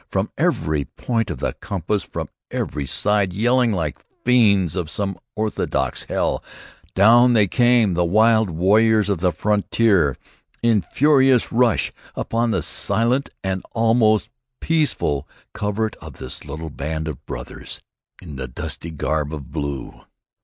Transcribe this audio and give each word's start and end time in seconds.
From 0.09 0.31
every 0.35 0.85
point 0.85 1.29
of 1.29 1.37
the 1.41 1.53
compass 1.53 2.03
from 2.03 2.27
every 2.49 2.87
side, 2.87 3.33
yelling 3.33 3.71
like 3.71 3.99
fiends 4.25 4.75
of 4.75 4.89
some 4.89 5.15
orthodox 5.35 6.05
hell, 6.05 6.43
down 6.95 7.33
they 7.33 7.47
came 7.47 7.93
the 7.93 8.03
wild 8.03 8.49
warriors 8.49 9.09
of 9.09 9.19
the 9.19 9.31
frontier 9.31 10.17
in 10.63 10.81
furious 10.81 11.51
rush 11.51 11.91
upon 12.15 12.49
the 12.49 12.63
silent 12.63 13.29
and 13.43 13.61
almost 13.73 14.31
peaceful 14.59 15.27
covert 15.53 15.95
of 15.97 16.13
this 16.13 16.45
little 16.45 16.71
band 16.71 17.07
of 17.07 17.23
brothers 17.27 17.79
in 18.23 18.37
the 18.37 18.47
dusty 18.47 18.89
garb 18.89 19.31
of 19.31 19.51
blue. 19.51 20.01